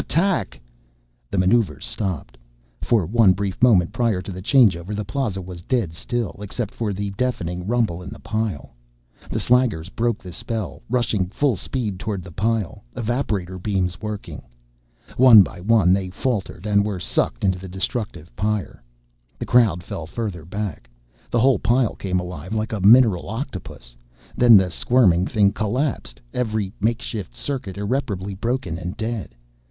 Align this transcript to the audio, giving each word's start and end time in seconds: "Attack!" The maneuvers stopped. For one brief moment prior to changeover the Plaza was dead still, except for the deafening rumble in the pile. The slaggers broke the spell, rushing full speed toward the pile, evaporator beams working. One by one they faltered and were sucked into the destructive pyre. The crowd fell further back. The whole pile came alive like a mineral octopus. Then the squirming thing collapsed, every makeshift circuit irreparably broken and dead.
"Attack!" 0.01 0.59
The 1.29 1.37
maneuvers 1.37 1.85
stopped. 1.85 2.35
For 2.81 3.05
one 3.05 3.33
brief 3.33 3.61
moment 3.61 3.91
prior 3.93 4.19
to 4.23 4.31
changeover 4.41 4.95
the 4.95 5.05
Plaza 5.05 5.43
was 5.43 5.61
dead 5.61 5.93
still, 5.93 6.39
except 6.41 6.73
for 6.73 6.91
the 6.91 7.11
deafening 7.11 7.67
rumble 7.67 8.01
in 8.01 8.09
the 8.09 8.17
pile. 8.17 8.73
The 9.29 9.37
slaggers 9.39 9.89
broke 9.95 10.17
the 10.17 10.31
spell, 10.31 10.81
rushing 10.89 11.27
full 11.27 11.55
speed 11.55 11.99
toward 11.99 12.23
the 12.23 12.31
pile, 12.31 12.83
evaporator 12.95 13.61
beams 13.61 14.01
working. 14.01 14.41
One 15.17 15.43
by 15.43 15.59
one 15.61 15.93
they 15.93 16.09
faltered 16.09 16.65
and 16.65 16.83
were 16.83 16.99
sucked 16.99 17.43
into 17.43 17.59
the 17.59 17.69
destructive 17.69 18.35
pyre. 18.35 18.81
The 19.37 19.45
crowd 19.45 19.83
fell 19.83 20.07
further 20.07 20.45
back. 20.45 20.89
The 21.29 21.39
whole 21.41 21.59
pile 21.59 21.93
came 21.93 22.19
alive 22.19 22.55
like 22.55 22.73
a 22.73 22.79
mineral 22.81 23.29
octopus. 23.29 23.95
Then 24.35 24.57
the 24.57 24.71
squirming 24.71 25.27
thing 25.27 25.51
collapsed, 25.51 26.19
every 26.33 26.73
makeshift 26.79 27.35
circuit 27.35 27.77
irreparably 27.77 28.33
broken 28.33 28.79
and 28.79 28.97
dead. 28.97 29.35